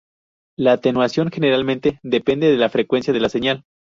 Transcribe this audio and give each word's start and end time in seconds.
La 0.57 0.71
atenuación 0.73 1.29
generalmente 1.31 1.99
depende 2.01 2.47
de 2.47 2.57
la 2.57 2.69
frecuencia 2.71 3.13
de 3.13 3.19
la 3.19 3.29
señal. 3.29 3.65